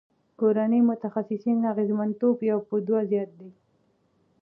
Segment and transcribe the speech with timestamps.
[0.39, 3.51] کورني متخصصین اغیزمنتوب یو په دوه زیات دی.